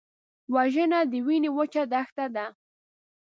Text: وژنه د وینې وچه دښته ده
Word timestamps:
وژنه 0.55 0.99
د 1.11 1.13
وینې 1.27 1.49
وچه 1.57 1.83
دښته 1.91 2.25
ده 2.35 2.45